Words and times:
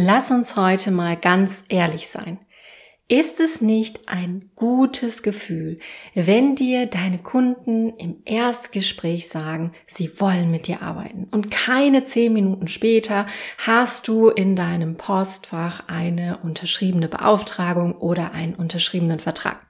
Lass 0.00 0.30
uns 0.30 0.54
heute 0.54 0.92
mal 0.92 1.16
ganz 1.16 1.64
ehrlich 1.68 2.06
sein. 2.06 2.38
Ist 3.08 3.40
es 3.40 3.60
nicht 3.60 4.08
ein 4.08 4.48
gutes 4.54 5.24
Gefühl, 5.24 5.80
wenn 6.14 6.54
dir 6.54 6.86
deine 6.86 7.18
Kunden 7.18 7.88
im 7.96 8.22
Erstgespräch 8.24 9.28
sagen, 9.28 9.72
sie 9.88 10.20
wollen 10.20 10.52
mit 10.52 10.68
dir 10.68 10.82
arbeiten 10.82 11.26
und 11.32 11.50
keine 11.50 12.04
zehn 12.04 12.32
Minuten 12.32 12.68
später 12.68 13.26
hast 13.66 14.06
du 14.06 14.28
in 14.28 14.54
deinem 14.54 14.96
Postfach 14.96 15.88
eine 15.88 16.38
unterschriebene 16.44 17.08
Beauftragung 17.08 17.96
oder 17.96 18.30
einen 18.30 18.54
unterschriebenen 18.54 19.18
Vertrag? 19.18 19.67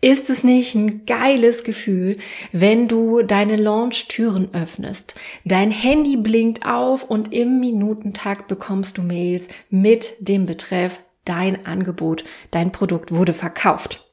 Ist 0.00 0.30
es 0.30 0.44
nicht 0.44 0.74
ein 0.74 1.06
geiles 1.06 1.64
Gefühl, 1.64 2.18
wenn 2.52 2.86
du 2.86 3.22
deine 3.22 3.56
Launch-Türen 3.56 4.50
öffnest, 4.52 5.14
dein 5.44 5.70
Handy 5.70 6.16
blinkt 6.16 6.66
auf 6.66 7.04
und 7.04 7.32
im 7.32 7.60
Minutentakt 7.60 8.48
bekommst 8.48 8.98
du 8.98 9.02
Mails 9.02 9.48
mit 9.70 10.14
dem 10.20 10.46
Betreff 10.46 11.00
dein 11.24 11.66
Angebot, 11.66 12.24
dein 12.50 12.72
Produkt 12.72 13.10
wurde 13.12 13.34
verkauft. 13.34 14.06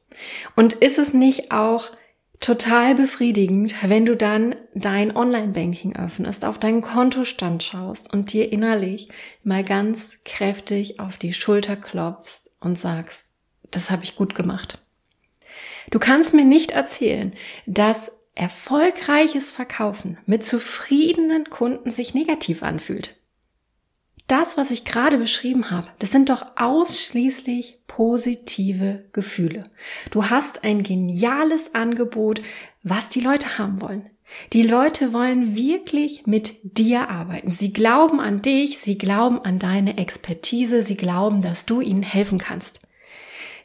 Und 0.56 0.74
ist 0.74 0.98
es 0.98 1.12
nicht 1.12 1.52
auch 1.52 1.90
total 2.40 2.94
befriedigend, 2.94 3.74
wenn 3.82 4.04
du 4.04 4.16
dann 4.16 4.54
dein 4.74 5.16
Online-Banking 5.16 5.96
öffnest, 5.96 6.44
auf 6.44 6.58
deinen 6.58 6.82
Kontostand 6.82 7.62
schaust 7.62 8.12
und 8.12 8.32
dir 8.32 8.52
innerlich 8.52 9.08
mal 9.42 9.64
ganz 9.64 10.18
kräftig 10.24 11.00
auf 11.00 11.16
die 11.16 11.32
Schulter 11.32 11.76
klopfst 11.76 12.50
und 12.60 12.78
sagst, 12.78 13.26
das 13.70 13.90
habe 13.90 14.04
ich 14.04 14.16
gut 14.16 14.34
gemacht. 14.34 14.83
Du 15.90 15.98
kannst 15.98 16.34
mir 16.34 16.44
nicht 16.44 16.72
erzählen, 16.72 17.34
dass 17.66 18.12
erfolgreiches 18.34 19.50
Verkaufen 19.50 20.18
mit 20.26 20.44
zufriedenen 20.44 21.50
Kunden 21.50 21.90
sich 21.90 22.14
negativ 22.14 22.62
anfühlt 22.62 23.16
das, 24.26 24.56
was 24.56 24.70
ich 24.70 24.84
gerade 24.84 25.18
beschrieben 25.18 25.70
habe, 25.70 25.88
das 25.98 26.10
sind 26.10 26.30
doch 26.30 26.46
ausschließlich 26.56 27.78
positive 27.86 29.04
Gefühle. 29.12 29.64
Du 30.10 30.30
hast 30.30 30.64
ein 30.64 30.82
geniales 30.82 31.74
Angebot, 31.74 32.40
was 32.82 33.10
die 33.10 33.20
Leute 33.20 33.58
haben 33.58 33.82
wollen. 33.82 34.08
Die 34.54 34.62
Leute 34.62 35.12
wollen 35.12 35.54
wirklich 35.54 36.26
mit 36.26 36.54
dir 36.62 37.10
arbeiten. 37.10 37.50
Sie 37.50 37.72
glauben 37.72 38.18
an 38.20 38.40
dich, 38.40 38.78
sie 38.78 38.96
glauben 38.96 39.44
an 39.44 39.58
deine 39.58 39.98
Expertise, 39.98 40.82
sie 40.82 40.96
glauben, 40.96 41.42
dass 41.42 41.66
du 41.66 41.82
ihnen 41.82 42.02
helfen 42.02 42.38
kannst. 42.38 42.80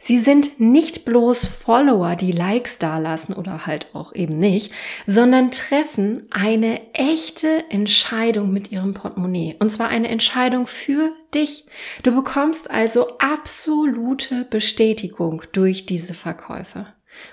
Sie 0.02 0.18
sind 0.18 0.62
nicht 0.62 1.04
bloß 1.04 1.46
Follower, 1.46 2.16
die 2.16 2.32
Likes 2.32 2.78
dalassen 2.80 3.36
oder 3.36 3.66
halt 3.66 3.90
auch 3.94 4.16
eben 4.16 4.40
nicht, 4.40 4.72
sondern 5.06 5.52
treffen 5.52 6.26
eine 6.32 6.94
echte 6.94 7.66
Entscheidung 7.70 8.52
mit 8.52 8.72
ihrem 8.72 8.94
Portemonnaie. 8.94 9.58
Und 9.60 9.70
zwar 9.70 9.90
eine 9.90 10.08
Entscheidung 10.08 10.68
für 10.68 11.12
dich. 11.34 11.66
Du 12.02 12.16
bekommst 12.16 12.72
also 12.72 13.18
absolute 13.18 14.46
Bestätigung 14.50 15.44
durch 15.52 15.86
diese 15.86 16.14
Verkäufe 16.14 16.88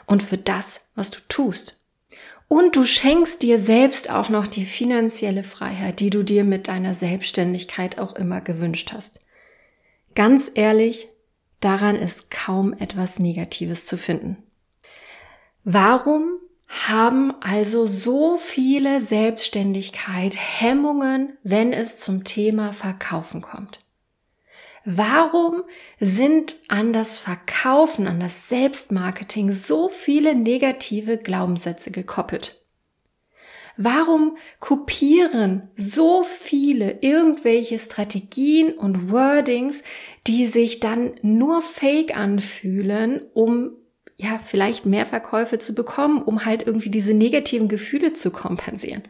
und 0.07 0.25
für 0.25 0.39
das, 0.39 0.81
was 0.97 1.13
du 1.13 1.21
tust. 1.29 1.81
Und 2.49 2.75
du 2.75 2.85
schenkst 2.85 3.43
dir 3.43 3.61
selbst 3.61 4.11
auch 4.11 4.29
noch 4.29 4.49
die 4.49 4.67
finanzielle 4.67 5.45
Freiheit, 5.45 6.01
die 6.01 6.11
du 6.11 6.25
dir 6.25 6.43
mit 6.43 6.67
deiner 6.67 6.97
Selbstständigkeit 6.97 7.99
auch 7.99 8.17
immer 8.17 8.41
gewünscht 8.41 8.93
hast. 8.93 9.25
Ganz 10.17 10.51
ehrlich, 10.55 11.09
Daran 11.67 11.97
ist 11.97 12.31
kaum 12.31 12.75
etwas 12.75 13.19
Negatives 13.19 13.87
zu 13.87 13.99
finden. 13.99 14.37
Warum 15.65 16.39
haben 16.69 17.33
also 17.41 17.89
so 17.89 18.37
viele 18.37 19.01
Selbstständigkeit 19.01 20.37
Hemmungen, 20.37 21.37
wenn 21.43 21.73
es 21.73 21.99
zum 21.99 22.23
Thema 22.23 22.73
Verkaufen 22.73 23.41
kommt? 23.41 23.81
Warum 24.85 25.65
sind 25.99 26.55
an 26.69 26.93
das 26.93 27.19
Verkaufen, 27.19 28.07
an 28.07 28.21
das 28.21 28.49
Selbstmarketing 28.49 29.53
so 29.53 29.89
viele 29.89 30.37
negative 30.37 31.19
Glaubenssätze 31.19 31.91
gekoppelt? 31.91 32.56
Warum 33.77 34.39
kopieren 34.59 35.69
so 35.77 36.23
viele 36.23 36.99
irgendwelche 37.03 37.79
Strategien 37.79 38.73
und 38.73 39.11
Wordings, 39.11 39.83
die 40.27 40.47
sich 40.47 40.81
dann 40.81 41.13
nur 41.23 41.61
fake 41.63 42.17
anfühlen, 42.17 43.21
um 43.35 43.73
ja, 44.17 44.41
vielleicht 44.43 44.87
mehr 44.87 45.05
Verkäufe 45.05 45.59
zu 45.59 45.75
bekommen, 45.75 46.23
um 46.23 46.47
halt 46.47 46.67
irgendwie 46.67 46.89
diese 46.89 47.13
negativen 47.13 47.69
Gefühle 47.69 48.15
zu 48.15 48.31
kompensieren. 48.31 49.03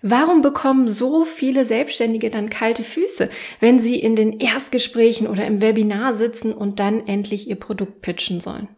Warum 0.00 0.42
bekommen 0.42 0.86
so 0.86 1.24
viele 1.24 1.64
Selbstständige 1.64 2.30
dann 2.30 2.50
kalte 2.50 2.84
Füße, 2.84 3.28
wenn 3.58 3.80
sie 3.80 3.98
in 3.98 4.14
den 4.14 4.38
Erstgesprächen 4.38 5.26
oder 5.26 5.44
im 5.44 5.60
Webinar 5.60 6.14
sitzen 6.14 6.52
und 6.52 6.78
dann 6.78 7.08
endlich 7.08 7.48
ihr 7.48 7.56
Produkt 7.56 8.00
pitchen 8.00 8.38
sollen? 8.38 8.68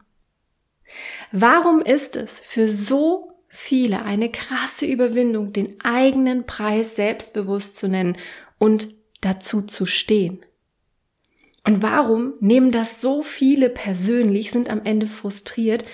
Warum 1.30 1.82
ist 1.82 2.16
es 2.16 2.40
für 2.40 2.70
so 2.70 3.30
viele 3.50 4.04
eine 4.04 4.30
krasse 4.30 4.86
Überwindung, 4.86 5.52
den 5.52 5.80
eigenen 5.82 6.46
Preis 6.46 6.94
selbstbewusst 6.94 7.76
zu 7.76 7.88
nennen 7.88 8.16
und 8.58 8.88
dazu 9.20 9.62
zu 9.62 9.84
stehen. 9.84 10.38
Und 11.64 11.82
warum 11.82 12.34
nehmen 12.40 12.70
das 12.70 13.00
so 13.00 13.22
viele 13.22 13.68
persönlich, 13.68 14.50
sind 14.50 14.70
am 14.70 14.82
Ende 14.84 15.08
frustriert, 15.08 15.84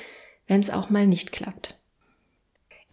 wenn 0.46 0.60
es 0.60 0.70
auch 0.70 0.90
mal 0.90 1.06
nicht 1.06 1.32
klappt? 1.32 1.80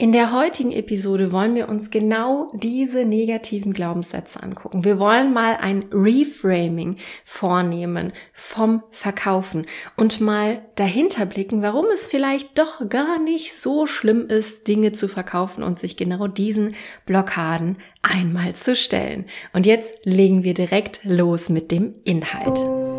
In 0.04 0.12
der 0.12 0.34
heutigen 0.34 0.74
Episode 0.74 1.32
wollen 1.32 1.56
wir 1.56 1.70
uns 1.70 1.90
genau 1.90 2.52
diese 2.56 3.06
negativen 3.06 3.72
Glaubenssätze 3.72 4.44
angucken. 4.44 4.84
Wir 4.84 5.00
wollen 5.00 5.32
mal 5.32 5.56
ein 5.62 5.86
Reframing 5.94 6.98
vornehmen 7.24 8.12
vom 8.34 8.84
Verkaufen 8.92 9.66
und 9.96 10.20
mal 10.20 10.66
dahinter 10.76 11.26
blicken, 11.26 11.62
warum 11.62 11.86
es 11.94 12.06
vielleicht 12.06 12.60
doch 12.60 12.90
gar 12.90 13.18
nicht 13.18 13.58
so 13.58 13.86
schlimm 13.86 14.28
ist, 14.28 14.68
Dinge 14.68 14.92
zu 14.92 15.08
verkaufen 15.08 15.64
und 15.64 15.80
sich 15.80 15.96
genau 15.96 16.28
diesen 16.28 16.76
Blockaden 17.06 17.78
einmal 18.02 18.56
zu 18.56 18.76
stellen. 18.76 19.28
Und 19.54 19.66
jetzt 19.66 20.00
legen 20.04 20.44
wir 20.44 20.54
direkt 20.54 21.00
los 21.06 21.48
mit 21.48 21.72
dem 21.72 21.96
Inhalt. 22.04 22.93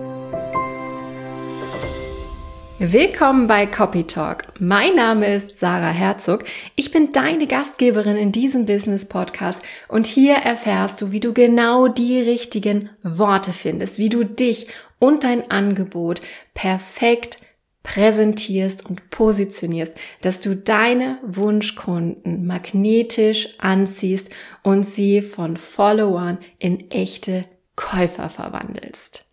Willkommen 2.80 3.46
bei 3.46 3.66
Copy 3.66 4.02
Talk. 4.02 4.46
Mein 4.58 4.96
Name 4.96 5.32
ist 5.32 5.60
Sarah 5.60 5.92
Herzog. 5.92 6.42
Ich 6.74 6.90
bin 6.90 7.12
deine 7.12 7.46
Gastgeberin 7.46 8.16
in 8.16 8.32
diesem 8.32 8.66
Business 8.66 9.06
Podcast 9.06 9.62
und 9.86 10.08
hier 10.08 10.34
erfährst 10.34 11.00
du, 11.00 11.12
wie 11.12 11.20
du 11.20 11.32
genau 11.32 11.86
die 11.86 12.20
richtigen 12.20 12.90
Worte 13.04 13.52
findest, 13.52 13.98
wie 13.98 14.08
du 14.08 14.24
dich 14.24 14.66
und 14.98 15.22
dein 15.22 15.52
Angebot 15.52 16.20
perfekt 16.54 17.38
präsentierst 17.84 18.84
und 18.84 19.08
positionierst, 19.08 19.94
dass 20.22 20.40
du 20.40 20.56
deine 20.56 21.18
Wunschkunden 21.24 22.44
magnetisch 22.44 23.50
anziehst 23.58 24.30
und 24.64 24.82
sie 24.82 25.22
von 25.22 25.56
Followern 25.58 26.38
in 26.58 26.90
echte 26.90 27.44
Käufer 27.76 28.28
verwandelst. 28.28 29.24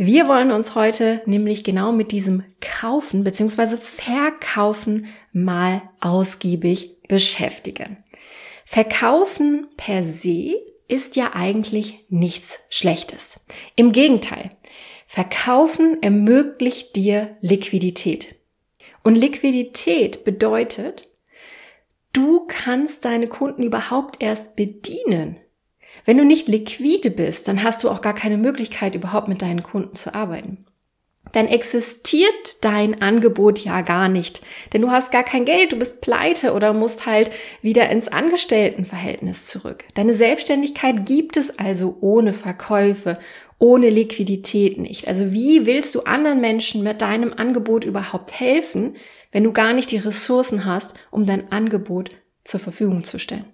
Wir 0.00 0.28
wollen 0.28 0.52
uns 0.52 0.76
heute 0.76 1.22
nämlich 1.26 1.64
genau 1.64 1.90
mit 1.90 2.12
diesem 2.12 2.44
Kaufen 2.60 3.24
bzw. 3.24 3.78
Verkaufen 3.78 5.06
mal 5.32 5.82
ausgiebig 5.98 7.02
beschäftigen. 7.08 7.96
Verkaufen 8.64 9.66
per 9.76 10.04
se 10.04 10.54
ist 10.86 11.16
ja 11.16 11.32
eigentlich 11.34 12.04
nichts 12.10 12.60
Schlechtes. 12.70 13.40
Im 13.74 13.90
Gegenteil, 13.90 14.50
Verkaufen 15.08 16.00
ermöglicht 16.00 16.94
dir 16.94 17.36
Liquidität. 17.40 18.36
Und 19.02 19.16
Liquidität 19.16 20.22
bedeutet, 20.24 21.08
du 22.12 22.46
kannst 22.46 23.04
deine 23.04 23.26
Kunden 23.26 23.64
überhaupt 23.64 24.22
erst 24.22 24.54
bedienen, 24.54 25.40
wenn 26.08 26.16
du 26.16 26.24
nicht 26.24 26.48
liquide 26.48 27.10
bist, 27.10 27.48
dann 27.48 27.62
hast 27.62 27.84
du 27.84 27.90
auch 27.90 28.00
gar 28.00 28.14
keine 28.14 28.38
Möglichkeit, 28.38 28.94
überhaupt 28.94 29.28
mit 29.28 29.42
deinen 29.42 29.62
Kunden 29.62 29.94
zu 29.94 30.14
arbeiten. 30.14 30.64
Dann 31.32 31.48
existiert 31.48 32.32
dein 32.62 33.02
Angebot 33.02 33.58
ja 33.58 33.82
gar 33.82 34.08
nicht, 34.08 34.40
denn 34.72 34.80
du 34.80 34.90
hast 34.90 35.12
gar 35.12 35.22
kein 35.22 35.44
Geld, 35.44 35.72
du 35.72 35.76
bist 35.76 36.00
pleite 36.00 36.54
oder 36.54 36.72
musst 36.72 37.04
halt 37.04 37.30
wieder 37.60 37.90
ins 37.90 38.08
Angestelltenverhältnis 38.08 39.44
zurück. 39.44 39.84
Deine 39.92 40.14
Selbstständigkeit 40.14 41.04
gibt 41.04 41.36
es 41.36 41.58
also 41.58 41.98
ohne 42.00 42.32
Verkäufe, 42.32 43.18
ohne 43.58 43.90
Liquidität 43.90 44.78
nicht. 44.78 45.08
Also 45.08 45.30
wie 45.32 45.66
willst 45.66 45.94
du 45.94 46.04
anderen 46.04 46.40
Menschen 46.40 46.82
mit 46.82 47.02
deinem 47.02 47.34
Angebot 47.34 47.84
überhaupt 47.84 48.40
helfen, 48.40 48.96
wenn 49.30 49.44
du 49.44 49.52
gar 49.52 49.74
nicht 49.74 49.90
die 49.90 49.98
Ressourcen 49.98 50.64
hast, 50.64 50.94
um 51.10 51.26
dein 51.26 51.52
Angebot 51.52 52.16
zur 52.44 52.60
Verfügung 52.60 53.04
zu 53.04 53.18
stellen? 53.18 53.44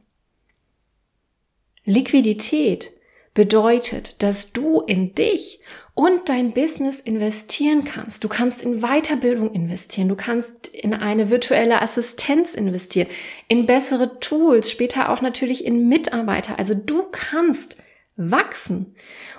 Liquidität 1.84 2.90
bedeutet, 3.34 4.22
dass 4.22 4.52
du 4.52 4.80
in 4.80 5.14
dich 5.14 5.60
und 5.94 6.28
dein 6.28 6.52
Business 6.52 7.00
investieren 7.00 7.84
kannst. 7.84 8.24
Du 8.24 8.28
kannst 8.28 8.62
in 8.62 8.80
Weiterbildung 8.80 9.52
investieren, 9.52 10.08
du 10.08 10.16
kannst 10.16 10.68
in 10.68 10.94
eine 10.94 11.30
virtuelle 11.30 11.82
Assistenz 11.82 12.54
investieren, 12.54 13.08
in 13.48 13.66
bessere 13.66 14.18
Tools, 14.20 14.70
später 14.70 15.10
auch 15.10 15.20
natürlich 15.20 15.64
in 15.64 15.88
Mitarbeiter. 15.88 16.58
Also 16.58 16.74
du 16.74 17.04
kannst 17.10 17.76
wachsen. 18.16 18.94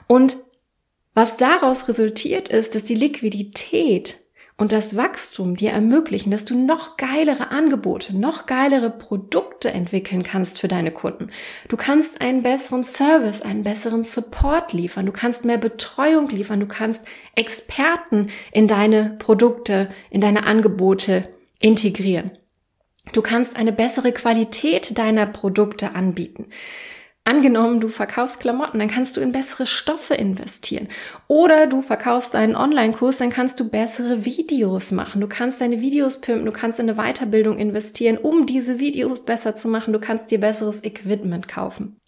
Und 0.07 0.38
was 1.13 1.38
daraus 1.38 1.88
resultiert 1.88 2.50
ist, 2.50 2.75
dass 2.75 2.83
die 2.83 2.95
Liquidität 2.95 4.19
und 4.57 4.72
das 4.72 4.96
Wachstum 4.96 5.57
dir 5.57 5.72
ermöglichen, 5.72 6.31
dass 6.31 6.46
du 6.46 6.57
noch 6.57 6.96
geilere 6.96 7.52
Angebote, 7.52 8.18
noch 8.18 8.46
geilere 8.46 8.90
Produkte 8.90 9.72
entwickeln 9.72 10.24
kannst 10.24 10.60
für 10.60 10.69
deine 10.69 10.92
Kunden. 10.92 11.30
Du 11.68 11.75
kannst 11.75 12.22
einen 12.22 12.42
besseren 12.42 12.86
Service, 12.86 13.42
einen 13.42 13.63
besseren 13.63 14.06
Support 14.06 14.72
liefern, 14.72 15.06
du 15.06 15.12
kannst 15.12 15.44
mehr 15.44 15.57
Betreuung 15.57 16.30
liefern, 16.30 16.62
du 16.62 16.68
kannst 16.68 17.04
Experten 17.36 18.30
in 18.54 18.68
deine 18.68 19.18
Produkte, 19.19 19.90
in 20.10 20.22
deine 20.22 20.46
Angebote 20.46 21.28
integrieren. 21.60 22.31
Du 23.12 23.22
kannst 23.22 23.57
eine 23.57 23.74
bessere 23.74 24.13
Qualität 24.13 24.98
deiner 24.98 25.25
Produkte 25.25 25.96
anbieten. 25.96 26.48
Angenommen, 27.27 27.80
du 27.80 27.89
verkaufst 27.89 28.39
Klamotten, 28.39 28.77
dann 28.77 28.88
kannst 28.88 29.18
du 29.18 29.22
in 29.22 29.31
bessere 29.31 29.66
Stoffe 29.66 30.13
investieren. 30.13 30.88
Oder 31.27 31.66
du 31.66 31.81
verkaufst 31.81 32.36
einen 32.36 32.56
Online-Kurs, 32.56 33.18
dann 33.18 33.31
kannst 33.31 33.60
du 33.60 33.68
bessere 33.68 34.25
Videos 34.25 34.92
machen. 34.92 35.22
Du 35.22 35.27
kannst 35.27 35.60
deine 35.60 35.81
Videos 35.81 36.22
pimpen, 36.22 36.45
du 36.45 36.51
kannst 36.51 36.80
in 36.80 36.88
eine 36.88 37.01
Weiterbildung 37.01 37.57
investieren, 37.57 38.19
um 38.19 38.45
diese 38.45 38.77
Videos 38.77 39.25
besser 39.25 39.56
zu 39.56 39.68
machen. 39.68 39.92
Du 39.92 40.00
kannst 40.00 40.30
dir 40.30 40.39
besseres 40.39 40.83
Equipment 40.83 41.48
kaufen. 41.48 42.00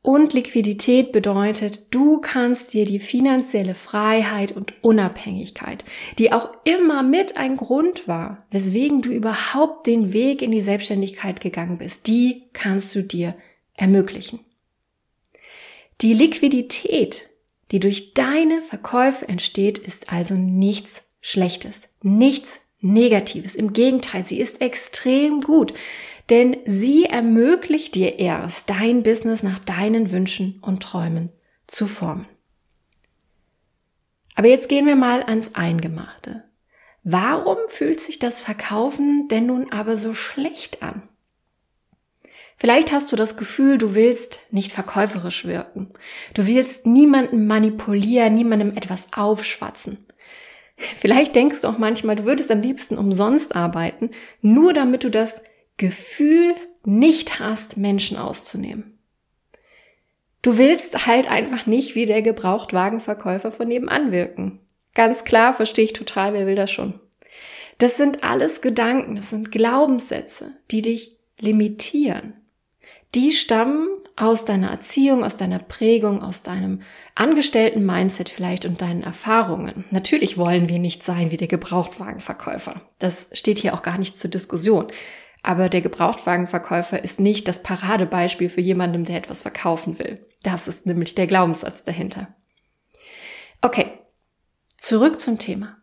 Und 0.00 0.32
Liquidität 0.32 1.12
bedeutet, 1.12 1.92
du 1.92 2.18
kannst 2.18 2.72
dir 2.72 2.86
die 2.86 3.00
finanzielle 3.00 3.74
Freiheit 3.74 4.52
und 4.52 4.72
Unabhängigkeit, 4.82 5.84
die 6.18 6.32
auch 6.32 6.50
immer 6.64 7.02
mit 7.02 7.36
ein 7.36 7.56
Grund 7.56 8.08
war, 8.08 8.46
weswegen 8.50 9.02
du 9.02 9.10
überhaupt 9.10 9.86
den 9.86 10.14
Weg 10.14 10.40
in 10.40 10.52
die 10.52 10.62
Selbstständigkeit 10.62 11.40
gegangen 11.40 11.76
bist, 11.76 12.06
die 12.06 12.44
kannst 12.52 12.94
du 12.94 13.02
dir 13.02 13.34
ermöglichen. 13.76 14.40
Die 16.00 16.12
Liquidität, 16.12 17.28
die 17.70 17.80
durch 17.80 18.14
deine 18.14 18.62
Verkäufe 18.62 19.28
entsteht, 19.28 19.78
ist 19.78 20.12
also 20.12 20.34
nichts 20.34 21.02
Schlechtes, 21.20 21.88
nichts 22.02 22.60
Negatives. 22.80 23.56
Im 23.56 23.72
Gegenteil, 23.72 24.26
sie 24.26 24.40
ist 24.40 24.60
extrem 24.60 25.40
gut, 25.40 25.74
denn 26.28 26.56
sie 26.66 27.04
ermöglicht 27.04 27.94
dir 27.94 28.18
erst, 28.18 28.70
dein 28.70 29.02
Business 29.02 29.42
nach 29.42 29.58
deinen 29.58 30.10
Wünschen 30.10 30.58
und 30.60 30.82
Träumen 30.82 31.30
zu 31.66 31.86
formen. 31.86 32.26
Aber 34.34 34.48
jetzt 34.48 34.68
gehen 34.68 34.86
wir 34.86 34.96
mal 34.96 35.22
ans 35.22 35.54
Eingemachte. 35.54 36.44
Warum 37.02 37.56
fühlt 37.68 38.00
sich 38.00 38.18
das 38.18 38.40
Verkaufen 38.40 39.28
denn 39.28 39.46
nun 39.46 39.72
aber 39.72 39.96
so 39.96 40.12
schlecht 40.12 40.82
an? 40.82 41.08
Vielleicht 42.58 42.90
hast 42.90 43.12
du 43.12 43.16
das 43.16 43.36
Gefühl, 43.36 43.76
du 43.76 43.94
willst 43.94 44.40
nicht 44.50 44.72
verkäuferisch 44.72 45.44
wirken. 45.44 45.90
Du 46.32 46.46
willst 46.46 46.86
niemanden 46.86 47.46
manipulieren, 47.46 48.34
niemandem 48.34 48.74
etwas 48.76 49.08
aufschwatzen. 49.12 50.06
Vielleicht 50.96 51.36
denkst 51.36 51.60
du 51.62 51.68
auch 51.68 51.78
manchmal, 51.78 52.16
du 52.16 52.24
würdest 52.24 52.50
am 52.50 52.62
liebsten 52.62 52.96
umsonst 52.96 53.54
arbeiten, 53.54 54.10
nur 54.40 54.72
damit 54.72 55.04
du 55.04 55.10
das 55.10 55.42
Gefühl 55.76 56.54
nicht 56.84 57.40
hast, 57.40 57.76
Menschen 57.76 58.16
auszunehmen. 58.16 58.98
Du 60.40 60.56
willst 60.56 61.06
halt 61.06 61.30
einfach 61.30 61.66
nicht 61.66 61.94
wie 61.94 62.06
der 62.06 62.22
Gebrauchtwagenverkäufer 62.22 63.52
von 63.52 63.68
nebenan 63.68 64.12
wirken. 64.12 64.60
Ganz 64.94 65.24
klar, 65.24 65.52
verstehe 65.52 65.84
ich 65.84 65.92
total, 65.92 66.32
wer 66.32 66.46
will 66.46 66.54
das 66.54 66.70
schon. 66.70 67.00
Das 67.78 67.98
sind 67.98 68.24
alles 68.24 68.62
Gedanken, 68.62 69.16
das 69.16 69.28
sind 69.28 69.52
Glaubenssätze, 69.52 70.56
die 70.70 70.80
dich 70.80 71.18
limitieren 71.38 72.34
die 73.16 73.32
stammen 73.32 73.88
aus 74.14 74.44
deiner 74.44 74.70
Erziehung, 74.70 75.24
aus 75.24 75.36
deiner 75.36 75.58
Prägung, 75.58 76.22
aus 76.22 76.42
deinem 76.42 76.82
angestellten 77.14 77.84
Mindset 77.84 78.28
vielleicht 78.28 78.66
und 78.66 78.82
deinen 78.82 79.02
Erfahrungen. 79.02 79.84
Natürlich 79.90 80.36
wollen 80.36 80.68
wir 80.68 80.78
nicht 80.78 81.02
sein 81.02 81.30
wie 81.30 81.38
der 81.38 81.48
Gebrauchtwagenverkäufer. 81.48 82.82
Das 82.98 83.28
steht 83.32 83.58
hier 83.58 83.74
auch 83.74 83.82
gar 83.82 83.98
nicht 83.98 84.18
zur 84.18 84.30
Diskussion. 84.30 84.86
Aber 85.42 85.68
der 85.68 85.80
Gebrauchtwagenverkäufer 85.80 87.02
ist 87.02 87.20
nicht 87.20 87.48
das 87.48 87.62
Paradebeispiel 87.62 88.50
für 88.50 88.60
jemandem, 88.60 89.04
der 89.04 89.16
etwas 89.16 89.42
verkaufen 89.42 89.98
will. 89.98 90.26
Das 90.42 90.68
ist 90.68 90.86
nämlich 90.86 91.14
der 91.14 91.26
Glaubenssatz 91.26 91.84
dahinter. 91.84 92.34
Okay, 93.62 93.86
zurück 94.76 95.20
zum 95.20 95.38
Thema. 95.38 95.78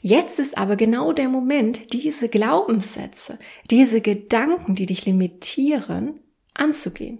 Jetzt 0.00 0.38
ist 0.38 0.56
aber 0.56 0.76
genau 0.76 1.12
der 1.12 1.28
Moment, 1.28 1.92
diese 1.92 2.28
Glaubenssätze, 2.28 3.38
diese 3.70 4.00
Gedanken, 4.00 4.74
die 4.74 4.86
dich 4.86 5.04
limitieren, 5.06 6.20
anzugehen. 6.54 7.18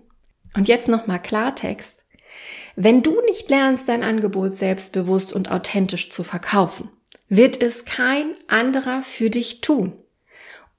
Und 0.56 0.68
jetzt 0.68 0.88
nochmal 0.88 1.20
Klartext. 1.20 2.04
Wenn 2.76 3.02
du 3.02 3.20
nicht 3.22 3.50
lernst, 3.50 3.88
dein 3.88 4.02
Angebot 4.02 4.56
selbstbewusst 4.56 5.32
und 5.32 5.50
authentisch 5.50 6.10
zu 6.10 6.24
verkaufen, 6.24 6.90
wird 7.28 7.60
es 7.60 7.84
kein 7.84 8.34
anderer 8.48 9.02
für 9.02 9.30
dich 9.30 9.60
tun. 9.60 9.92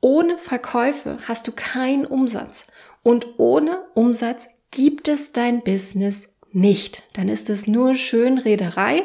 Ohne 0.01 0.37
Verkäufe 0.37 1.19
hast 1.27 1.47
du 1.47 1.51
keinen 1.51 2.05
Umsatz. 2.05 2.67
Und 3.01 3.39
ohne 3.39 3.85
Umsatz 3.93 4.47
gibt 4.71 5.07
es 5.07 5.31
dein 5.31 5.63
Business 5.63 6.27
nicht. 6.51 7.03
Dann 7.13 7.29
ist 7.29 7.49
es 7.49 7.67
nur 7.67 7.95
Schönrederei 7.95 9.03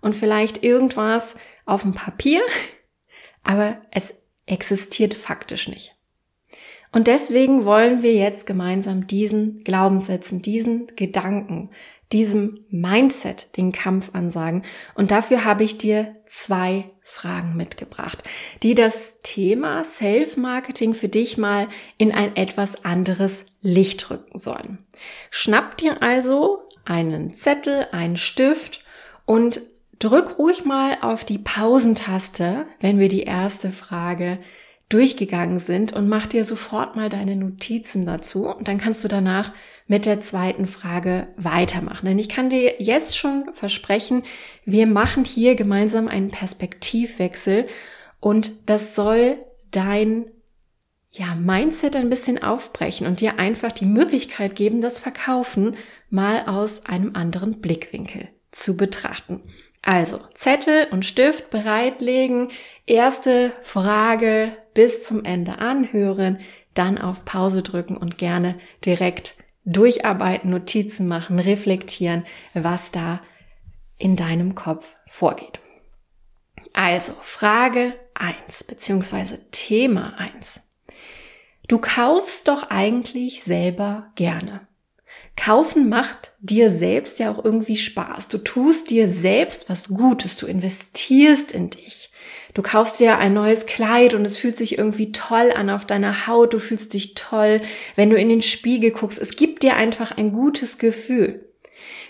und 0.00 0.14
vielleicht 0.14 0.62
irgendwas 0.62 1.34
auf 1.64 1.82
dem 1.82 1.94
Papier, 1.94 2.40
aber 3.42 3.80
es 3.90 4.14
existiert 4.46 5.14
faktisch 5.14 5.68
nicht. 5.68 5.94
Und 6.92 7.06
deswegen 7.06 7.64
wollen 7.64 8.02
wir 8.02 8.14
jetzt 8.14 8.46
gemeinsam 8.46 9.06
diesen 9.06 9.62
Glaubenssätzen, 9.64 10.42
diesen 10.42 10.86
Gedanken, 10.96 11.70
diesem 12.12 12.64
Mindset 12.70 13.56
den 13.56 13.72
Kampf 13.72 14.10
ansagen. 14.14 14.62
Und 14.94 15.10
dafür 15.10 15.44
habe 15.44 15.64
ich 15.64 15.78
dir 15.78 16.16
zwei 16.24 16.90
Fragen 17.02 17.56
mitgebracht, 17.56 18.22
die 18.62 18.74
das 18.74 19.20
Thema 19.20 19.84
Self-Marketing 19.84 20.94
für 20.94 21.08
dich 21.08 21.38
mal 21.38 21.68
in 21.96 22.12
ein 22.12 22.36
etwas 22.36 22.84
anderes 22.84 23.46
Licht 23.60 24.10
rücken 24.10 24.38
sollen. 24.38 24.78
Schnapp 25.30 25.76
dir 25.78 26.02
also 26.02 26.62
einen 26.84 27.34
Zettel, 27.34 27.86
einen 27.92 28.16
Stift 28.16 28.84
und 29.24 29.60
drück 29.98 30.38
ruhig 30.38 30.64
mal 30.64 30.98
auf 31.00 31.24
die 31.24 31.38
Pausentaste, 31.38 32.66
wenn 32.80 32.98
wir 32.98 33.08
die 33.08 33.24
erste 33.24 33.70
Frage 33.70 34.38
durchgegangen 34.88 35.60
sind 35.60 35.92
und 35.92 36.08
mach 36.08 36.26
dir 36.26 36.44
sofort 36.44 36.96
mal 36.96 37.08
deine 37.08 37.36
Notizen 37.36 38.06
dazu 38.06 38.48
und 38.48 38.68
dann 38.68 38.78
kannst 38.78 39.04
du 39.04 39.08
danach 39.08 39.52
mit 39.86 40.06
der 40.06 40.20
zweiten 40.20 40.66
Frage 40.66 41.28
weitermachen. 41.36 42.06
Denn 42.06 42.18
ich 42.18 42.28
kann 42.28 42.50
dir 42.50 42.80
jetzt 42.80 43.16
schon 43.16 43.50
versprechen, 43.54 44.22
wir 44.64 44.86
machen 44.86 45.24
hier 45.24 45.54
gemeinsam 45.56 46.08
einen 46.08 46.30
Perspektivwechsel 46.30 47.66
und 48.20 48.68
das 48.68 48.94
soll 48.94 49.36
dein 49.70 50.26
ja, 51.10 51.34
Mindset 51.34 51.96
ein 51.96 52.10
bisschen 52.10 52.42
aufbrechen 52.42 53.06
und 53.06 53.20
dir 53.20 53.38
einfach 53.38 53.72
die 53.72 53.86
Möglichkeit 53.86 54.56
geben, 54.56 54.80
das 54.80 55.00
Verkaufen 55.00 55.76
mal 56.10 56.46
aus 56.46 56.86
einem 56.86 57.14
anderen 57.14 57.60
Blickwinkel 57.60 58.28
zu 58.50 58.76
betrachten. 58.76 59.40
Also 59.88 60.20
Zettel 60.34 60.88
und 60.90 61.06
Stift 61.06 61.48
bereitlegen, 61.48 62.50
erste 62.84 63.52
Frage 63.62 64.54
bis 64.74 65.02
zum 65.02 65.24
Ende 65.24 65.60
anhören, 65.60 66.40
dann 66.74 66.98
auf 66.98 67.24
Pause 67.24 67.62
drücken 67.62 67.96
und 67.96 68.18
gerne 68.18 68.60
direkt 68.84 69.38
durcharbeiten, 69.64 70.50
Notizen 70.50 71.08
machen, 71.08 71.38
reflektieren, 71.38 72.26
was 72.52 72.92
da 72.92 73.22
in 73.96 74.14
deinem 74.14 74.54
Kopf 74.54 74.94
vorgeht. 75.06 75.58
Also 76.74 77.14
Frage 77.22 77.94
eins 78.12 78.64
beziehungsweise 78.64 79.50
Thema 79.52 80.18
eins: 80.18 80.60
Du 81.66 81.78
kaufst 81.78 82.48
doch 82.48 82.64
eigentlich 82.68 83.42
selber 83.42 84.12
gerne. 84.16 84.67
Kaufen 85.38 85.88
macht 85.88 86.32
dir 86.40 86.68
selbst 86.68 87.20
ja 87.20 87.30
auch 87.30 87.44
irgendwie 87.44 87.76
Spaß. 87.76 88.26
Du 88.26 88.38
tust 88.38 88.90
dir 88.90 89.08
selbst 89.08 89.70
was 89.70 89.88
Gutes, 89.88 90.36
du 90.36 90.46
investierst 90.46 91.52
in 91.52 91.70
dich. 91.70 92.10
Du 92.54 92.62
kaufst 92.62 92.98
dir 92.98 93.18
ein 93.18 93.34
neues 93.34 93.66
Kleid 93.66 94.14
und 94.14 94.24
es 94.24 94.36
fühlt 94.36 94.56
sich 94.56 94.78
irgendwie 94.78 95.12
toll 95.12 95.52
an 95.54 95.70
auf 95.70 95.84
deiner 95.84 96.26
Haut, 96.26 96.54
du 96.54 96.58
fühlst 96.58 96.92
dich 96.92 97.14
toll, 97.14 97.60
wenn 97.94 98.10
du 98.10 98.16
in 98.16 98.28
den 98.28 98.42
Spiegel 98.42 98.90
guckst. 98.90 99.20
Es 99.20 99.36
gibt 99.36 99.62
dir 99.62 99.76
einfach 99.76 100.10
ein 100.10 100.32
gutes 100.32 100.78
Gefühl. 100.78 101.46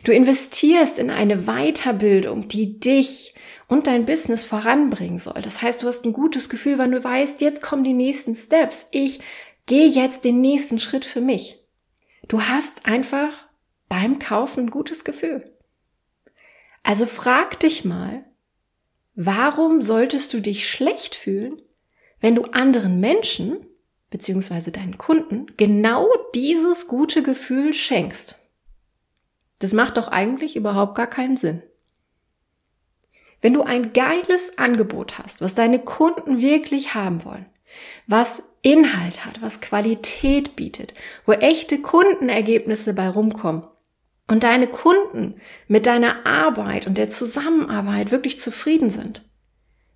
Du 0.04 0.12
investierst 0.12 0.98
in 0.98 1.10
eine 1.10 1.42
Weiterbildung, 1.42 2.48
die 2.48 2.80
dich 2.80 3.34
und 3.66 3.86
dein 3.86 4.06
Business 4.06 4.46
voranbringen 4.46 5.18
soll. 5.18 5.42
Das 5.42 5.60
heißt, 5.60 5.82
du 5.82 5.86
hast 5.86 6.06
ein 6.06 6.14
gutes 6.14 6.48
Gefühl, 6.48 6.78
wenn 6.78 6.92
du 6.92 7.04
weißt, 7.04 7.42
jetzt 7.42 7.60
kommen 7.60 7.84
die 7.84 7.92
nächsten 7.92 8.34
Steps. 8.34 8.86
Ich 8.90 9.20
gehe 9.66 9.88
jetzt 9.88 10.24
den 10.24 10.40
nächsten 10.40 10.78
Schritt 10.78 11.04
für 11.04 11.20
mich. 11.20 11.57
Du 12.28 12.42
hast 12.42 12.86
einfach 12.86 13.48
beim 13.88 14.18
Kaufen 14.18 14.66
ein 14.66 14.70
gutes 14.70 15.04
Gefühl. 15.04 15.56
Also 16.82 17.06
frag 17.06 17.58
dich 17.60 17.84
mal, 17.84 18.24
Warum 19.20 19.82
solltest 19.82 20.32
du 20.32 20.40
dich 20.40 20.70
schlecht 20.70 21.16
fühlen, 21.16 21.60
wenn 22.20 22.36
du 22.36 22.44
anderen 22.52 23.00
Menschen 23.00 23.66
beziehungsweise 24.10 24.70
deinen 24.70 24.96
Kunden 24.96 25.46
genau 25.56 26.06
dieses 26.36 26.86
gute 26.86 27.24
Gefühl 27.24 27.72
schenkst? 27.72 28.38
Das 29.58 29.72
macht 29.72 29.96
doch 29.96 30.06
eigentlich 30.06 30.54
überhaupt 30.54 30.94
gar 30.94 31.08
keinen 31.08 31.36
Sinn. 31.36 31.64
Wenn 33.40 33.54
du 33.54 33.62
ein 33.62 33.92
geiles 33.92 34.56
Angebot 34.56 35.18
hast, 35.18 35.40
was 35.40 35.56
deine 35.56 35.80
Kunden 35.80 36.38
wirklich 36.38 36.94
haben 36.94 37.24
wollen, 37.24 37.46
was 38.06 38.44
Inhalt 38.62 39.24
hat, 39.24 39.40
was 39.40 39.60
Qualität 39.60 40.56
bietet, 40.56 40.94
wo 41.24 41.32
echte 41.32 41.80
Kundenergebnisse 41.80 42.94
bei 42.94 43.08
rumkommen 43.08 43.64
und 44.26 44.42
deine 44.42 44.68
Kunden 44.68 45.40
mit 45.66 45.86
deiner 45.86 46.26
Arbeit 46.26 46.86
und 46.86 46.98
der 46.98 47.10
Zusammenarbeit 47.10 48.10
wirklich 48.10 48.38
zufrieden 48.38 48.90
sind, 48.90 49.24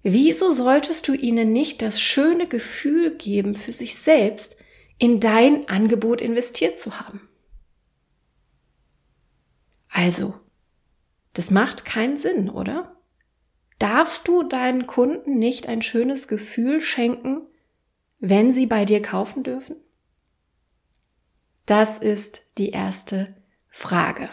wieso 0.03 0.53
solltest 0.53 1.07
du 1.09 1.15
ihnen 1.15 1.53
nicht 1.53 1.83
das 1.83 2.01
schöne 2.01 2.47
Gefühl 2.47 3.17
geben, 3.17 3.55
für 3.55 3.73
sich 3.73 3.97
selbst 3.97 4.57
in 4.99 5.21
dein 5.21 5.69
Angebot 5.69 6.21
investiert 6.21 6.79
zu 6.79 6.99
haben? 6.99 7.29
Also, 9.89 10.35
das 11.35 11.51
macht 11.51 11.85
keinen 11.85 12.17
Sinn, 12.17 12.49
oder? 12.49 12.97
Darfst 13.79 14.29
du 14.29 14.43
deinen 14.43 14.87
Kunden 14.87 15.39
nicht 15.39 15.67
ein 15.67 15.83
schönes 15.83 16.29
Gefühl 16.29 16.81
schenken, 16.81 17.43
wenn 18.23 18.53
sie 18.53 18.67
bei 18.67 18.85
dir 18.85 19.03
kaufen 19.03 19.43
dürfen? 19.43 19.75
Das 21.67 21.99
ist 21.99 22.43
die 22.57 22.71
erste 22.71 23.35
Frage. 23.69 24.31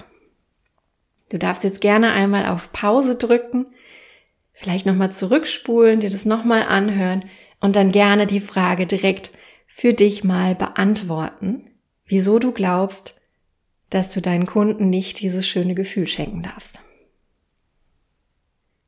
Du 1.29 1.39
darfst 1.39 1.63
jetzt 1.63 1.81
gerne 1.81 2.11
einmal 2.11 2.45
auf 2.45 2.71
Pause 2.71 3.15
drücken, 3.15 3.65
vielleicht 4.51 4.85
nochmal 4.85 5.11
zurückspulen, 5.11 6.01
dir 6.01 6.11
das 6.11 6.25
nochmal 6.25 6.63
anhören 6.63 7.25
und 7.59 7.75
dann 7.75 7.91
gerne 7.91 8.27
die 8.27 8.39
Frage 8.39 8.85
direkt 8.85 9.31
für 9.65 9.93
dich 9.93 10.23
mal 10.23 10.53
beantworten, 10.53 11.71
wieso 12.05 12.37
du 12.37 12.51
glaubst, 12.51 13.19
dass 13.89 14.13
du 14.13 14.21
deinen 14.21 14.45
Kunden 14.45 14.89
nicht 14.89 15.19
dieses 15.19 15.47
schöne 15.47 15.73
Gefühl 15.73 16.05
schenken 16.05 16.43
darfst. 16.43 16.79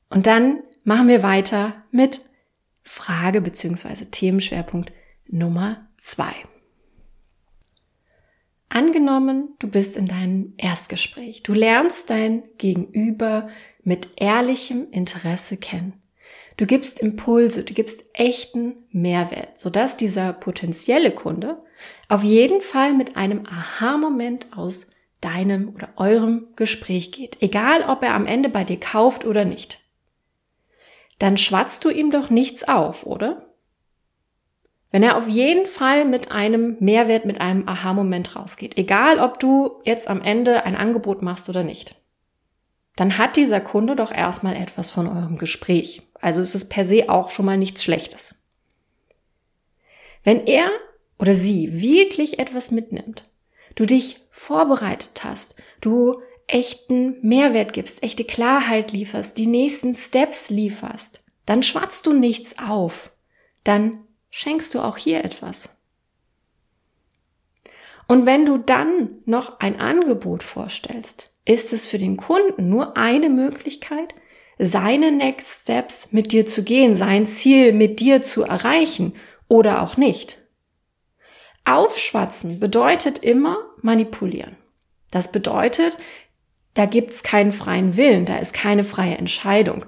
Und 0.10 0.28
dann 0.28 0.62
machen 0.84 1.08
wir 1.08 1.24
weiter 1.24 1.84
mit 1.90 2.22
Frage 2.84 3.42
bzw. 3.42 4.06
Themenschwerpunkt 4.12 4.92
Nummer 5.28 5.88
zwei. 5.98 6.34
Angenommen, 8.70 9.56
du 9.60 9.68
bist 9.68 9.98
in 9.98 10.06
deinem 10.06 10.54
Erstgespräch. 10.58 11.44
Du 11.44 11.54
lernst 11.54 12.10
dein 12.10 12.44
Gegenüber 12.58 13.50
mit 13.84 14.10
ehrlichem 14.16 14.88
Interesse 14.92 15.58
kennen. 15.58 16.02
Du 16.58 16.66
gibst 16.66 17.00
Impulse, 17.00 17.64
du 17.64 17.74
gibst 17.74 18.06
echten 18.14 18.76
Mehrwert, 18.92 19.60
sodass 19.60 19.98
dieser 19.98 20.32
potenzielle 20.34 21.12
Kunde 21.12 21.62
auf 22.08 22.24
jeden 22.24 22.62
Fall 22.62 22.94
mit 22.94 23.18
einem 23.18 23.46
Aha-Moment 23.46 24.48
aus 24.56 24.92
deinem 25.22 25.70
oder 25.76 25.90
eurem 25.98 26.48
Gespräch 26.56 27.12
geht. 27.12 27.42
Egal, 27.42 27.84
ob 27.84 28.04
er 28.04 28.14
am 28.14 28.26
Ende 28.26 28.50
bei 28.50 28.64
dir 28.64 28.80
kauft 28.80 29.26
oder 29.26 29.46
nicht 29.46 29.80
dann 31.22 31.38
schwatzt 31.38 31.86
du 31.86 31.90
ihm 31.92 32.10
doch 32.10 32.32
nichts 32.32 32.68
auf, 32.68 33.06
oder? 33.06 33.46
Wenn 34.90 35.04
er 35.04 35.18
auf 35.18 35.28
jeden 35.28 35.68
Fall 35.68 36.04
mit 36.04 36.32
einem 36.32 36.78
Mehrwert, 36.80 37.26
mit 37.26 37.40
einem 37.40 37.68
Aha-Moment 37.68 38.36
rausgeht, 38.36 38.76
egal 38.76 39.20
ob 39.20 39.40
du 39.40 39.80
jetzt 39.84 40.08
am 40.08 40.24
Ende 40.24 40.64
ein 40.66 40.76
Angebot 40.76 41.22
machst 41.22 41.48
oder 41.48 41.64
nicht, 41.64 41.96
dann 42.96 43.20
hat 43.20 43.36
dieser 43.36 43.62
Kunde 43.62 43.96
doch 43.96 44.12
erstmal 44.12 44.56
etwas 44.56 44.90
von 44.90 45.08
eurem 45.08 45.38
Gespräch. 45.38 46.02
Also 46.20 46.42
ist 46.42 46.56
es 46.56 46.68
per 46.68 46.86
se 46.86 47.08
auch 47.08 47.30
schon 47.30 47.46
mal 47.46 47.58
nichts 47.58 47.84
Schlechtes. 47.84 48.34
Wenn 50.24 50.48
er 50.48 50.72
oder 51.20 51.36
sie 51.36 51.82
wirklich 51.82 52.40
etwas 52.40 52.72
mitnimmt, 52.72 53.30
du 53.76 53.86
dich 53.86 54.18
vorbereitet 54.32 55.24
hast, 55.24 55.56
du 55.82 56.20
echten 56.52 57.18
Mehrwert 57.22 57.74
gibst, 57.74 58.04
echte 58.04 58.26
Klarheit 58.26 58.92
lieferst, 58.92 59.38
die 59.38 59.48
nächsten 59.48 59.96
Steps 59.96 60.50
lieferst, 60.50 61.24
dann 61.46 61.64
schwatzt 61.64 62.06
du 62.06 62.14
nichts 62.14 62.60
auf, 62.60 63.12
dann 63.64 64.00
schenkst 64.30 64.74
du 64.74 64.82
auch 64.82 64.98
hier 64.98 65.24
etwas. 65.24 65.70
Und 68.08 68.26
wenn 68.26 68.46
du 68.46 68.58
dann 68.58 69.22
noch 69.26 69.60
ein 69.60 69.80
Angebot 69.80 70.44
vorstellst, 70.44 71.32
ist 71.46 71.72
es 71.72 71.88
für 71.88 71.98
den 71.98 72.18
Kunden 72.18 72.70
nur 72.70 72.98
eine 72.98 73.30
Möglichkeit, 73.30 74.14
seine 74.60 75.12
Next 75.12 75.62
Steps 75.62 76.12
mit 76.12 76.34
dir 76.34 76.46
zu 76.46 76.64
gehen, 76.64 76.96
sein 76.96 77.26
Ziel 77.26 77.74
mit 77.74 78.00
dir 78.00 78.22
zu 78.22 78.44
erreichen 78.44 79.14
oder 79.48 79.82
auch 79.82 79.98
nicht. 79.98 80.42
Aufschwatzen 81.64 82.60
bedeutet 82.60 83.20
immer 83.20 83.58
manipulieren. 83.82 84.58
Das 85.12 85.32
bedeutet, 85.32 85.98
da 86.74 86.86
gibt's 86.86 87.24
keinen 87.24 87.52
freien 87.52 87.98
Willen, 87.98 88.26
da 88.26 88.38
ist 88.38 88.54
keine 88.54 88.84
freie 88.84 89.18
Entscheidung. 89.18 89.86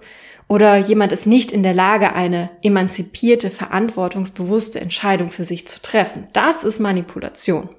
Oder 0.47 0.77
jemand 0.77 1.11
ist 1.13 1.25
nicht 1.25 1.51
in 1.51 1.63
der 1.63 1.73
Lage, 1.73 2.13
eine 2.13 2.49
emanzipierte, 2.61 3.49
verantwortungsbewusste 3.49 4.79
Entscheidung 4.79 5.29
für 5.29 5.45
sich 5.45 5.67
zu 5.67 5.81
treffen. 5.81 6.27
Das 6.33 6.63
ist 6.63 6.79
Manipulation. 6.79 7.69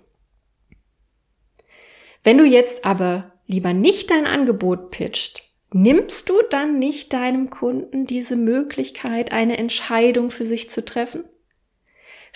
Wenn 2.23 2.38
du 2.38 2.44
jetzt 2.44 2.84
aber 2.84 3.32
lieber 3.46 3.75
nicht 3.75 4.11
dein 4.11 4.26
Angebot 4.26 4.90
pitcht, 4.90 5.44
nimmst 5.73 6.30
du 6.30 6.40
dann 6.49 6.78
nicht 6.78 7.12
deinem 7.12 7.50
Kunden 7.50 8.06
diese 8.06 8.37
Möglichkeit, 8.37 9.30
eine 9.32 9.58
Entscheidung 9.58 10.30
für 10.30 10.46
sich 10.46 10.70
zu 10.70 10.84
treffen? 10.84 11.25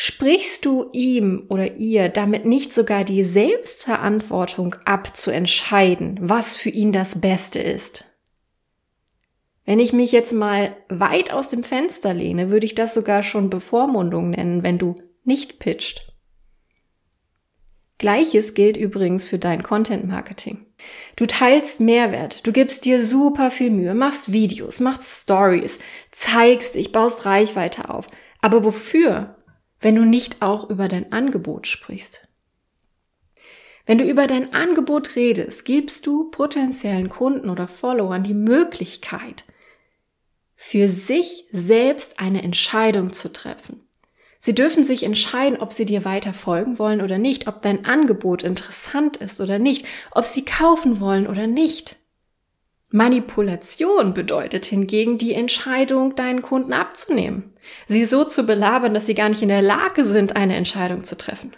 Sprichst 0.00 0.64
du 0.64 0.90
ihm 0.92 1.46
oder 1.48 1.74
ihr 1.74 2.08
damit 2.08 2.44
nicht 2.44 2.72
sogar 2.72 3.02
die 3.02 3.24
Selbstverantwortung 3.24 4.76
ab 4.84 5.16
zu 5.16 5.32
entscheiden, 5.32 6.20
was 6.22 6.54
für 6.54 6.70
ihn 6.70 6.92
das 6.92 7.20
Beste 7.20 7.58
ist? 7.58 8.04
Wenn 9.64 9.80
ich 9.80 9.92
mich 9.92 10.12
jetzt 10.12 10.32
mal 10.32 10.76
weit 10.88 11.32
aus 11.32 11.48
dem 11.48 11.64
Fenster 11.64 12.14
lehne, 12.14 12.48
würde 12.48 12.64
ich 12.64 12.76
das 12.76 12.94
sogar 12.94 13.24
schon 13.24 13.50
Bevormundung 13.50 14.30
nennen, 14.30 14.62
wenn 14.62 14.78
du 14.78 14.94
nicht 15.24 15.58
pitcht. 15.58 16.12
Gleiches 17.98 18.54
gilt 18.54 18.76
übrigens 18.76 19.26
für 19.26 19.40
dein 19.40 19.64
Content 19.64 20.06
Marketing. 20.06 20.64
Du 21.16 21.26
teilst 21.26 21.80
Mehrwert, 21.80 22.46
du 22.46 22.52
gibst 22.52 22.84
dir 22.84 23.04
super 23.04 23.50
viel 23.50 23.72
Mühe, 23.72 23.94
machst 23.94 24.30
Videos, 24.30 24.78
machst 24.78 25.24
Stories, 25.24 25.80
zeigst 26.12 26.76
dich, 26.76 26.92
baust 26.92 27.26
Reichweite 27.26 27.90
auf. 27.90 28.06
Aber 28.40 28.62
wofür? 28.62 29.34
Wenn 29.80 29.94
du 29.94 30.04
nicht 30.04 30.42
auch 30.42 30.68
über 30.70 30.88
dein 30.88 31.12
Angebot 31.12 31.66
sprichst. 31.66 32.26
Wenn 33.86 33.98
du 33.98 34.04
über 34.04 34.26
dein 34.26 34.52
Angebot 34.52 35.16
redest, 35.16 35.64
gibst 35.64 36.06
du 36.06 36.30
potenziellen 36.30 37.08
Kunden 37.08 37.48
oder 37.48 37.66
Followern 37.66 38.22
die 38.22 38.34
Möglichkeit, 38.34 39.44
für 40.56 40.90
sich 40.90 41.46
selbst 41.52 42.20
eine 42.20 42.42
Entscheidung 42.42 43.12
zu 43.12 43.32
treffen. 43.32 43.88
Sie 44.40 44.54
dürfen 44.54 44.84
sich 44.84 45.04
entscheiden, 45.04 45.60
ob 45.60 45.72
sie 45.72 45.86
dir 45.86 46.04
weiter 46.04 46.32
folgen 46.32 46.78
wollen 46.78 47.00
oder 47.00 47.16
nicht, 47.16 47.48
ob 47.48 47.62
dein 47.62 47.84
Angebot 47.84 48.42
interessant 48.42 49.16
ist 49.16 49.40
oder 49.40 49.58
nicht, 49.58 49.86
ob 50.10 50.26
sie 50.26 50.44
kaufen 50.44 51.00
wollen 51.00 51.26
oder 51.26 51.46
nicht. 51.46 51.96
Manipulation 52.90 54.14
bedeutet 54.14 54.64
hingegen 54.64 55.18
die 55.18 55.34
Entscheidung, 55.34 56.16
deinen 56.16 56.40
Kunden 56.40 56.72
abzunehmen, 56.72 57.52
sie 57.86 58.06
so 58.06 58.24
zu 58.24 58.44
belabern, 58.44 58.94
dass 58.94 59.06
sie 59.06 59.14
gar 59.14 59.28
nicht 59.28 59.42
in 59.42 59.48
der 59.48 59.62
Lage 59.62 60.04
sind, 60.04 60.36
eine 60.36 60.56
Entscheidung 60.56 61.04
zu 61.04 61.16
treffen. 61.18 61.54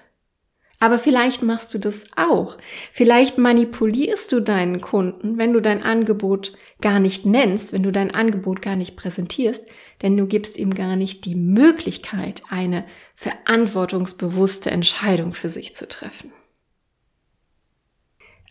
Aber 0.82 0.98
vielleicht 0.98 1.42
machst 1.42 1.74
du 1.74 1.78
das 1.78 2.06
auch. 2.16 2.56
Vielleicht 2.90 3.36
manipulierst 3.36 4.32
du 4.32 4.40
deinen 4.40 4.80
Kunden, 4.80 5.36
wenn 5.36 5.52
du 5.52 5.60
dein 5.60 5.82
Angebot 5.82 6.54
gar 6.80 6.98
nicht 6.98 7.26
nennst, 7.26 7.74
wenn 7.74 7.82
du 7.82 7.92
dein 7.92 8.12
Angebot 8.12 8.62
gar 8.62 8.76
nicht 8.76 8.96
präsentierst, 8.96 9.66
denn 10.00 10.16
du 10.16 10.26
gibst 10.26 10.56
ihm 10.56 10.74
gar 10.74 10.96
nicht 10.96 11.26
die 11.26 11.34
Möglichkeit, 11.34 12.42
eine 12.48 12.86
verantwortungsbewusste 13.14 14.70
Entscheidung 14.70 15.34
für 15.34 15.50
sich 15.50 15.76
zu 15.76 15.86
treffen. 15.86 16.32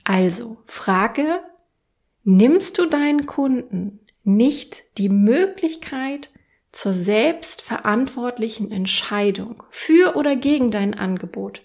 Also, 0.03 0.57
frage, 0.67 1.41
nimmst 2.37 2.77
du 2.77 2.85
deinen 2.85 3.25
Kunden 3.25 3.99
nicht 4.23 4.83
die 4.97 5.09
Möglichkeit 5.09 6.29
zur 6.71 6.93
selbstverantwortlichen 6.93 8.71
Entscheidung 8.71 9.63
für 9.71 10.15
oder 10.15 10.35
gegen 10.35 10.69
dein 10.69 10.93
Angebot, 10.93 11.63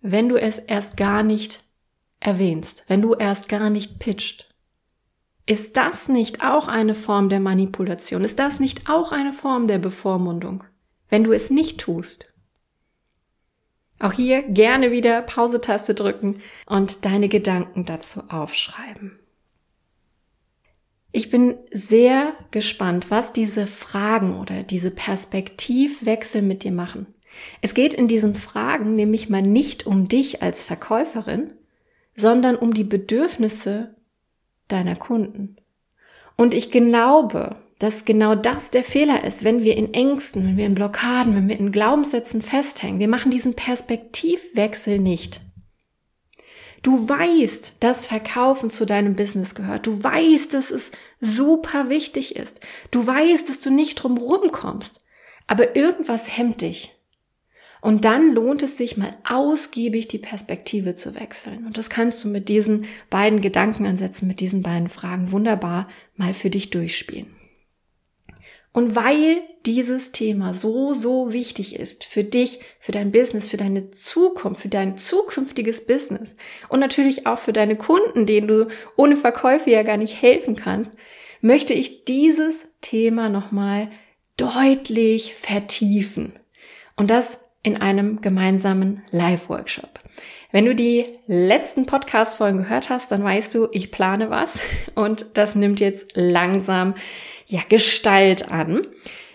wenn 0.00 0.28
du 0.28 0.36
es 0.36 0.60
erst 0.60 0.96
gar 0.96 1.24
nicht 1.24 1.64
erwähnst, 2.20 2.84
wenn 2.86 3.02
du 3.02 3.14
erst 3.14 3.48
gar 3.48 3.70
nicht 3.70 3.98
pitcht. 3.98 4.54
Ist 5.46 5.76
das 5.76 6.08
nicht 6.08 6.44
auch 6.44 6.68
eine 6.68 6.94
Form 6.94 7.28
der 7.28 7.40
Manipulation? 7.40 8.22
Ist 8.22 8.38
das 8.38 8.60
nicht 8.60 8.88
auch 8.88 9.10
eine 9.10 9.32
Form 9.32 9.66
der 9.66 9.78
Bevormundung, 9.78 10.62
wenn 11.08 11.24
du 11.24 11.32
es 11.32 11.50
nicht 11.50 11.80
tust? 11.80 12.32
Auch 14.00 14.12
hier 14.12 14.42
gerne 14.42 14.90
wieder 14.90 15.22
Pause-Taste 15.22 15.94
drücken 15.94 16.40
und 16.66 17.04
deine 17.04 17.28
Gedanken 17.28 17.84
dazu 17.84 18.22
aufschreiben. 18.28 19.18
Ich 21.10 21.30
bin 21.30 21.56
sehr 21.72 22.34
gespannt, 22.50 23.10
was 23.10 23.32
diese 23.32 23.66
Fragen 23.66 24.38
oder 24.38 24.62
diese 24.62 24.90
Perspektivwechsel 24.90 26.42
mit 26.42 26.64
dir 26.64 26.72
machen. 26.72 27.06
Es 27.60 27.74
geht 27.74 27.94
in 27.94 28.08
diesen 28.08 28.34
Fragen 28.34 28.94
nämlich 28.94 29.28
mal 29.28 29.42
nicht 29.42 29.86
um 29.86 30.08
dich 30.08 30.42
als 30.42 30.64
Verkäuferin, 30.64 31.54
sondern 32.14 32.56
um 32.56 32.74
die 32.74 32.84
Bedürfnisse 32.84 33.94
deiner 34.68 34.96
Kunden. 34.96 35.56
Und 36.36 36.54
ich 36.54 36.70
glaube, 36.70 37.56
dass 37.78 38.04
genau 38.04 38.34
das 38.34 38.70
der 38.70 38.82
Fehler 38.82 39.24
ist, 39.24 39.44
wenn 39.44 39.62
wir 39.62 39.76
in 39.76 39.94
Ängsten, 39.94 40.44
wenn 40.44 40.56
wir 40.56 40.66
in 40.66 40.74
Blockaden, 40.74 41.34
wenn 41.34 41.48
wir 41.48 41.58
in 41.58 41.70
Glaubenssätzen 41.70 42.42
festhängen. 42.42 42.98
Wir 42.98 43.08
machen 43.08 43.30
diesen 43.30 43.54
Perspektivwechsel 43.54 44.98
nicht. 44.98 45.40
Du 46.82 47.08
weißt, 47.08 47.76
dass 47.80 48.06
Verkaufen 48.06 48.70
zu 48.70 48.84
deinem 48.84 49.14
Business 49.14 49.54
gehört. 49.54 49.86
Du 49.86 50.02
weißt, 50.02 50.54
dass 50.54 50.70
es 50.70 50.90
super 51.20 51.88
wichtig 51.88 52.36
ist. 52.36 52.60
Du 52.90 53.06
weißt, 53.06 53.48
dass 53.48 53.60
du 53.60 53.70
nicht 53.70 53.96
drum 53.96 54.16
rumkommst. 54.16 55.04
Aber 55.46 55.76
irgendwas 55.76 56.36
hemmt 56.36 56.60
dich. 56.60 56.94
Und 57.80 58.04
dann 58.04 58.32
lohnt 58.32 58.62
es 58.62 58.76
sich 58.76 58.96
mal 58.96 59.16
ausgiebig 59.28 60.08
die 60.08 60.18
Perspektive 60.18 60.94
zu 60.94 61.14
wechseln. 61.14 61.64
Und 61.64 61.78
das 61.78 61.90
kannst 61.90 62.22
du 62.24 62.28
mit 62.28 62.48
diesen 62.48 62.86
beiden 63.08 63.40
Gedankenansätzen, 63.40 64.26
mit 64.26 64.40
diesen 64.40 64.62
beiden 64.62 64.88
Fragen 64.88 65.30
wunderbar 65.30 65.88
mal 66.16 66.34
für 66.34 66.50
dich 66.50 66.70
durchspielen. 66.70 67.37
Und 68.72 68.94
weil 68.94 69.42
dieses 69.66 70.12
Thema 70.12 70.54
so, 70.54 70.94
so 70.94 71.32
wichtig 71.32 71.78
ist 71.78 72.04
für 72.04 72.24
dich, 72.24 72.60
für 72.80 72.92
dein 72.92 73.12
Business, 73.12 73.48
für 73.48 73.56
deine 73.56 73.90
Zukunft, 73.90 74.62
für 74.62 74.68
dein 74.68 74.96
zukünftiges 74.96 75.86
Business 75.86 76.36
und 76.68 76.80
natürlich 76.80 77.26
auch 77.26 77.38
für 77.38 77.52
deine 77.52 77.76
Kunden, 77.76 78.26
denen 78.26 78.48
du 78.48 78.68
ohne 78.96 79.16
Verkäufe 79.16 79.70
ja 79.70 79.82
gar 79.82 79.96
nicht 79.96 80.22
helfen 80.22 80.56
kannst, 80.56 80.92
möchte 81.40 81.74
ich 81.74 82.04
dieses 82.04 82.68
Thema 82.80 83.28
nochmal 83.28 83.90
deutlich 84.36 85.34
vertiefen. 85.34 86.32
Und 86.96 87.10
das 87.10 87.38
in 87.62 87.76
einem 87.80 88.20
gemeinsamen 88.20 89.02
Live-Workshop. 89.10 90.00
Wenn 90.50 90.64
du 90.64 90.74
die 90.74 91.04
letzten 91.26 91.84
Podcast-Folgen 91.84 92.56
gehört 92.56 92.88
hast, 92.88 93.12
dann 93.12 93.22
weißt 93.22 93.54
du, 93.54 93.68
ich 93.70 93.90
plane 93.90 94.30
was 94.30 94.60
und 94.94 95.26
das 95.34 95.54
nimmt 95.54 95.78
jetzt 95.78 96.12
langsam 96.14 96.94
ja, 97.46 97.60
Gestalt 97.68 98.50
an. 98.50 98.86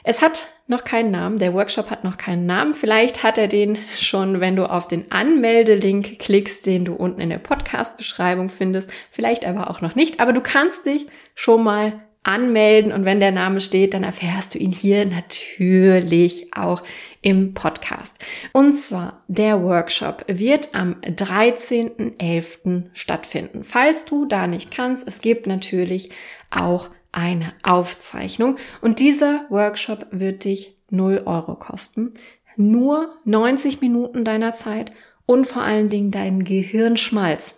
Es 0.03 0.23
hat 0.23 0.47
noch 0.65 0.83
keinen 0.83 1.11
Namen, 1.11 1.37
der 1.37 1.53
Workshop 1.53 1.91
hat 1.91 2.03
noch 2.03 2.17
keinen 2.17 2.47
Namen. 2.47 2.73
Vielleicht 2.73 3.21
hat 3.21 3.37
er 3.37 3.47
den 3.47 3.77
schon, 3.95 4.39
wenn 4.39 4.55
du 4.55 4.67
auf 4.67 4.87
den 4.87 5.11
Anmeldelink 5.11 6.17
klickst, 6.17 6.65
den 6.65 6.83
du 6.83 6.95
unten 6.95 7.21
in 7.21 7.29
der 7.29 7.37
Podcast-Beschreibung 7.37 8.49
findest. 8.49 8.89
Vielleicht 9.11 9.45
aber 9.45 9.69
auch 9.69 9.81
noch 9.81 9.93
nicht. 9.93 10.19
Aber 10.19 10.33
du 10.33 10.41
kannst 10.41 10.87
dich 10.87 11.05
schon 11.35 11.63
mal 11.63 11.93
anmelden 12.23 12.91
und 12.91 13.05
wenn 13.05 13.19
der 13.19 13.31
Name 13.31 13.59
steht, 13.59 13.93
dann 13.93 14.03
erfährst 14.03 14.55
du 14.55 14.59
ihn 14.59 14.71
hier 14.71 15.05
natürlich 15.05 16.55
auch 16.55 16.83
im 17.21 17.53
Podcast. 17.53 18.15
Und 18.51 18.75
zwar 18.75 19.23
der 19.27 19.63
Workshop 19.63 20.25
wird 20.27 20.73
am 20.73 20.95
13.11. 21.01 22.85
stattfinden. 22.93 23.63
Falls 23.63 24.05
du 24.05 24.25
da 24.25 24.47
nicht 24.47 24.71
kannst, 24.71 25.07
es 25.07 25.21
gibt 25.21 25.47
natürlich 25.47 26.09
auch 26.51 26.89
eine 27.11 27.53
Aufzeichnung. 27.63 28.57
Und 28.81 28.99
dieser 28.99 29.45
Workshop 29.49 30.07
wird 30.11 30.43
dich 30.43 30.75
0 30.89 31.23
Euro 31.25 31.55
kosten. 31.55 32.13
Nur 32.55 33.15
90 33.25 33.81
Minuten 33.81 34.25
deiner 34.25 34.53
Zeit 34.53 34.91
und 35.25 35.47
vor 35.47 35.63
allen 35.63 35.89
Dingen 35.89 36.11
deinen 36.11 36.43
Gehirnschmalz. 36.43 37.55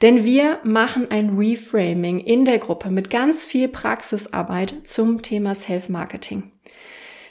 Denn 0.00 0.24
wir 0.24 0.58
machen 0.64 1.10
ein 1.10 1.36
Reframing 1.36 2.18
in 2.18 2.44
der 2.44 2.58
Gruppe 2.58 2.90
mit 2.90 3.10
ganz 3.10 3.46
viel 3.46 3.68
Praxisarbeit 3.68 4.74
zum 4.84 5.22
Thema 5.22 5.54
Self-Marketing. 5.54 6.50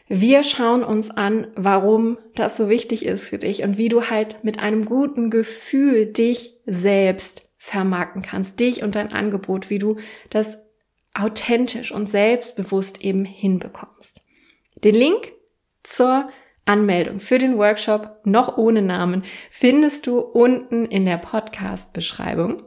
Wir 0.08 0.44
schauen 0.44 0.84
uns 0.84 1.10
an, 1.10 1.48
warum 1.56 2.18
das 2.36 2.58
so 2.58 2.68
wichtig 2.68 3.06
ist 3.06 3.30
für 3.30 3.38
dich 3.38 3.64
und 3.64 3.78
wie 3.78 3.90
du 3.90 4.10
halt 4.10 4.44
mit 4.44 4.60
einem 4.60 4.86
guten 4.86 5.30
Gefühl 5.30 6.06
dich 6.06 6.58
selbst 6.66 7.50
vermarkten 7.58 8.22
kannst, 8.22 8.60
dich 8.60 8.84
und 8.84 8.96
dein 8.96 9.14
Angebot, 9.14 9.70
wie 9.70 9.80
du 9.80 9.98
das 10.30 10.58
authentisch 11.14 11.92
und 11.92 12.10
selbstbewusst 12.10 13.04
eben 13.04 13.24
hinbekommst. 13.24 14.22
Den 14.84 14.96
Link 14.96 15.32
zur 15.84 16.29
Anmeldung 16.66 17.20
für 17.20 17.38
den 17.38 17.58
Workshop 17.58 18.22
noch 18.24 18.58
ohne 18.58 18.82
Namen 18.82 19.24
findest 19.50 20.08
du 20.08 20.20
unten 20.20 20.86
in 20.86 21.06
der 21.06 21.18
Podcast-Beschreibung. 21.18 22.64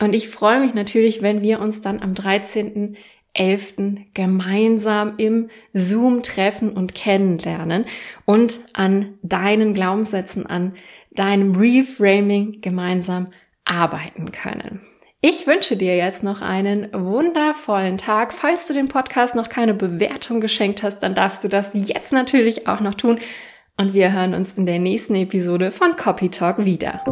Und 0.00 0.14
ich 0.14 0.28
freue 0.28 0.60
mich 0.60 0.74
natürlich, 0.74 1.22
wenn 1.22 1.42
wir 1.42 1.60
uns 1.60 1.80
dann 1.80 2.00
am 2.00 2.12
13.11. 2.12 4.12
gemeinsam 4.14 5.14
im 5.16 5.50
Zoom 5.72 6.22
treffen 6.22 6.70
und 6.70 6.94
kennenlernen 6.94 7.84
und 8.24 8.60
an 8.74 9.18
deinen 9.22 9.74
Glaubenssätzen, 9.74 10.46
an 10.46 10.76
deinem 11.10 11.56
Reframing 11.56 12.60
gemeinsam 12.60 13.32
arbeiten 13.64 14.30
können. 14.30 14.80
Ich 15.20 15.48
wünsche 15.48 15.76
dir 15.76 15.96
jetzt 15.96 16.22
noch 16.22 16.42
einen 16.42 16.92
wundervollen 16.92 17.98
Tag. 17.98 18.32
Falls 18.32 18.68
du 18.68 18.74
dem 18.74 18.86
Podcast 18.86 19.34
noch 19.34 19.48
keine 19.48 19.74
Bewertung 19.74 20.40
geschenkt 20.40 20.84
hast, 20.84 21.00
dann 21.00 21.16
darfst 21.16 21.42
du 21.42 21.48
das 21.48 21.70
jetzt 21.74 22.12
natürlich 22.12 22.68
auch 22.68 22.78
noch 22.78 22.94
tun. 22.94 23.18
Und 23.76 23.94
wir 23.94 24.12
hören 24.12 24.32
uns 24.32 24.52
in 24.52 24.64
der 24.64 24.78
nächsten 24.78 25.16
Episode 25.16 25.72
von 25.72 25.96
Copy 25.96 26.28
Talk 26.28 26.64
wieder. 26.64 27.02